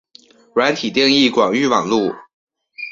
[0.55, 2.11] 软体定义广域网路。